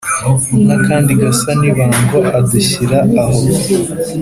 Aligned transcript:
N 0.65 0.69
akandi 0.77 1.11
gasa 1.21 1.49
n 1.59 1.63
ibango 1.69 2.19
adushyira 2.37 2.97
aho 3.23 3.39